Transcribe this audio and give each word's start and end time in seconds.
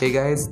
Hey 0.00 0.10
guys 0.10 0.50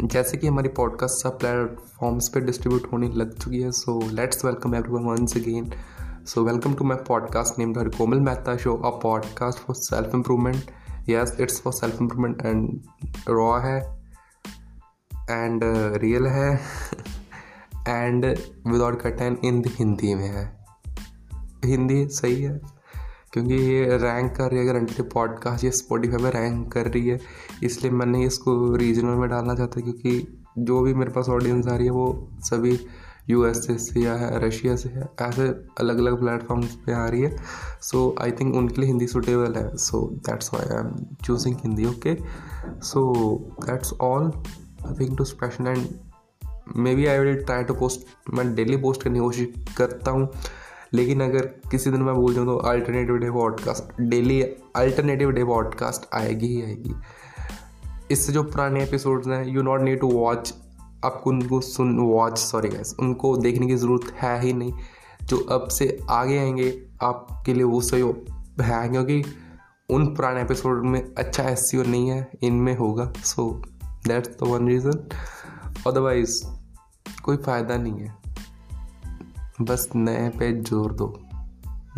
जैसे 0.00 0.36
कि 0.36 0.46
हमारी 0.46 0.68
पॉडकास्ट 0.68 1.22
सब 1.22 1.38
प्लेटफॉर्म्स 1.38 2.28
पे 2.28 2.40
डिस्ट्रीब्यूट 2.40 2.92
होने 2.92 3.08
लग 3.08 3.38
चुकी 3.38 3.62
है 3.62 3.70
so 3.70 4.10
let's 4.10 4.44
welcome 4.44 4.74
everyone 4.74 5.04
once 5.04 5.36
again 5.36 5.72
so 6.26 6.44
welcome 6.44 6.74
to 6.74 6.84
my 6.84 6.98
podcast 7.08 7.58
name 7.58 7.70
her 7.70 7.88
Komal 7.88 8.20
Mehta 8.20 8.56
show 8.56 8.76
a 8.76 9.00
podcast 9.00 9.58
for 9.58 9.76
self 9.76 10.10
improvement 10.14 10.56
yes 11.08 11.36
it's 11.40 11.60
for 11.60 11.72
self 11.72 12.00
improvement 12.00 12.46
and 12.46 12.80
raw 13.28 13.58
है 13.58 14.04
and 15.30 15.60
real 15.96 16.22
uh, 16.22 16.28
है 16.28 16.60
and 17.88 18.24
without 18.66 19.02
cutting 19.02 19.36
in 19.44 19.64
Hindi 19.68 20.14
में 20.14 20.28
है. 20.28 20.64
हिंदी 21.64 22.08
सही 22.08 22.42
है? 22.42 22.81
क्योंकि 23.32 23.54
ये 23.54 23.96
rank 23.98 24.34
कर 24.36 24.50
रही 24.50 24.58
है, 24.58 24.68
अगर 24.68 25.02
पॉडकास्ट 25.14 25.64
ये 25.64 25.70
स्पॉटीफाई 25.70 26.22
में 26.22 26.30
रैंक 26.30 26.72
कर 26.72 26.86
रही 26.86 27.08
है, 27.08 27.18
इसलिए 27.62 27.92
मैंने 27.92 28.24
इसको 28.26 28.74
रीजनल 28.76 29.18
में 29.20 29.28
डालना 29.30 29.54
चाहता 29.54 29.80
क्योंकि 29.80 30.44
जो 30.58 30.80
भी 30.80 30.94
मेरे 30.94 31.10
पास 31.12 31.28
ऑडियंस 31.28 31.66
आ 31.66 31.76
रही 31.76 31.86
है, 31.86 31.92
वो 31.92 32.28
सभी 32.44 32.78
यू 33.30 33.44
एस 33.46 33.66
से 33.66 34.00
या 34.00 34.14
है 34.14 34.38
रशिया 34.46 34.74
से 34.76 34.88
है, 34.88 35.08
ऐसे 35.22 35.42
अलग 35.80 35.98
अलग 35.98 36.18
प्लेटफॉर्म्स 36.20 36.74
पे 36.86 36.92
आ 36.92 37.06
रही 37.06 37.20
है। 37.22 37.36
सो 37.82 38.14
आई 38.20 38.32
थिंक 38.40 38.54
उनके 38.56 38.80
लिए 38.80 38.90
हिंदी 38.90 39.06
सुटेबल 39.06 39.54
है। 39.56 39.76
So 39.76 40.00
that's 40.28 40.54
why 40.54 40.66
I 40.66 40.78
am 40.78 40.94
choosing 41.24 41.56
Hindi 41.56 41.84
okay 41.86 42.16
so 42.82 43.04
that's 43.66 43.92
all 44.00 44.26
nothing 44.86 45.16
too 45.18 45.24
special 45.24 45.66
and 45.66 45.86
maybe 46.94 47.06
I 47.06 47.18
will 47.18 47.42
try 47.44 47.64
to 47.64 47.74
post 47.74 48.34
मैं 48.34 48.54
डेली 48.54 48.76
पोस्ट 48.76 49.02
करने 49.02 49.18
की 49.18 49.24
कोशिश 49.24 49.74
करता 49.76 50.10
हूँ। 50.10 50.28
लेकिन 50.94 51.20
अगर 51.20 51.46
किसी 51.46 51.90
दिन 51.90 52.02
मैं 52.02 52.14
बोल 52.14 52.34
जाऊँ 52.34 52.46
तो 52.46 52.56
alternative 52.56 53.16
day 53.16 53.30
podcast 53.30 54.00
daily 54.00 54.42
alternative 54.76 55.30
day 55.30 55.44
podcast 55.44 56.14
आएगी 56.14 56.46
ही 56.46 56.62
आएगी। 56.62 56.94
इससे 58.10 58.32
जो 58.32 58.42
पुराने 58.42 58.82
एपिसोड्स 58.82 59.28
हैं 59.28 59.46
you 59.46 59.62
not 59.62 59.80
need 59.80 60.00
to 60.00 60.08
watch 60.08 60.54
आपको 61.04 61.30
उनको 61.30 61.60
सुन 61.60 61.98
वॉच 61.98 62.38
सॉरी 62.38 62.68
गैस 62.68 62.96
उनको 63.00 63.36
देखने 63.36 63.66
की 63.66 63.76
ज़रूरत 63.76 64.12
है 64.12 64.40
ही 64.40 64.52
नहीं। 64.52 64.72
जो 65.22 65.36
अब 65.38 65.68
से 65.68 65.98
आगे 66.10 66.38
आएँगे, 66.38 66.86
आपके 67.02 67.54
लिए 67.54 67.62
वो 67.62 67.80
सही 67.80 68.02
है, 68.60 68.88
क्योंकि 68.88 69.24
उन 69.90 70.06
पुराने 70.06 70.42
एपिसोड 70.42 70.84
में 70.84 71.14
अच्छा 71.14 71.42
एस 71.42 71.70
नहीं 71.74 72.08
है, 72.08 72.30
इनमें 72.42 72.76
होगा। 72.76 73.12
So 73.24 73.62
that's 74.08 74.28
the 74.28 74.42
one 74.42 74.68
reason 74.68 75.08
otherwise 75.86 76.44
कोई 77.22 77.36
फ़ायदा 77.36 77.76
नहीं 77.76 78.00
है। 78.00 78.21
बस 79.60 79.88
नए 79.96 80.28
पे 80.28 80.52
ज़ोर 80.60 80.92
दो, 80.92 81.06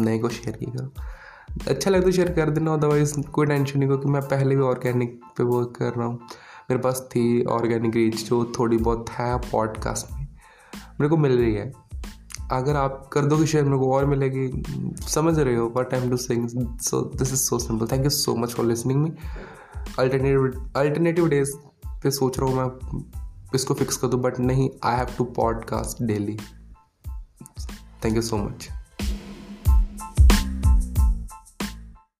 नए 0.00 0.18
को 0.18 0.28
शेयर 0.28 0.56
किया 0.56 0.70
करो। 0.70 1.70
अच्छा 1.70 1.90
लगे 1.90 2.04
तो 2.04 2.10
शेयर 2.12 2.30
कर 2.32 2.50
देना 2.50 2.72
अदरवाइज़ 2.74 3.20
कोई 3.24 3.46
टेंशन 3.46 3.78
नहीं, 3.78 3.88
क्योंकि 3.88 4.08
मैं 4.08 4.22
पहले 4.22 4.56
भी 4.56 4.62
ऑर्गेनिक 4.62 5.20
पे 5.36 5.44
वर्क 5.44 5.74
कर 5.76 5.92
रहा 5.92 6.06
हूँ। 6.06 6.18
मेरे 6.70 6.80
पास 6.82 7.00
थी 7.10 7.44
ऑर्गेनिक 7.52 7.94
रीच 7.96 8.24
जो 8.28 8.44
थोड़ी 8.58 8.76
बहुत 8.78 9.10
है 9.10 9.36
पॉडकास्ट 9.40 10.12
में। 10.12 10.20
मेरे 10.20 11.08
को 11.08 11.16
मिल 11.16 11.38
रही 11.38 11.54
है। 11.54 11.72
अगर 12.52 12.76
आप 12.76 13.08
कर 13.12 13.24
दोगे 13.24 13.46
शेयर 13.46 13.64
मेरे 13.64 13.78
को 13.78 13.92
और 13.94 14.06
मिलेगी। 14.06 14.48
समझ 15.08 15.38
रहे 15.38 15.54
हो 15.56 15.72
what 15.76 15.90
time 15.90 16.10
to 16.10 16.16
sing 16.16 16.48
so 16.80 17.00
this 17.16 17.32
is 17.32 17.40
so 17.40 17.58
simple 17.58 17.86
thank 17.92 18.04
you 18.04 18.10
so 18.10 18.34
much 18.36 18.54
for 18.54 18.66
listening 18.66 19.02
me 19.02 19.12
alternative 19.98 20.70
alternative 20.76 21.28
days 21.28 21.52
पे 22.02 22.10
सोच 22.10 22.38
रहा 22.38 22.50
हूँ 22.50 22.56
मैं, 22.58 23.04
इसको 23.54 23.74
फिक्स 23.74 23.96
कर 23.96 24.08
दूँ 24.08 24.20
बट 24.20 24.38
नहीं 24.40 24.68
I 24.84 24.96
have 24.96 25.14
to 25.18 25.24
podcast 25.36 26.02
daily 26.02 26.36
Thank 28.04 28.16
you 28.16 28.20
so 28.20 28.36
much. 28.36 28.68